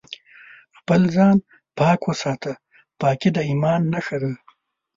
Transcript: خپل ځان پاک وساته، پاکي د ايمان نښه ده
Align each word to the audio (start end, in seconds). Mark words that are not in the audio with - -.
خپل 0.77 1.01
ځان 1.15 1.35
پاک 1.77 1.99
وساته، 2.09 2.51
پاکي 2.99 3.29
د 3.33 3.37
ايمان 3.49 3.81
نښه 3.93 4.17
ده 4.23 4.31